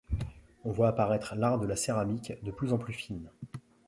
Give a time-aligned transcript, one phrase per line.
[0.63, 3.29] On voit apparaître l'art de la céramique, de plus en plus fine.